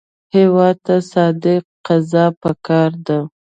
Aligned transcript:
هېواد 0.35 0.75
ته 0.85 0.95
صادق 1.11 1.63
قضا 1.87 2.25
پکار 2.41 2.91
ده 3.07 3.19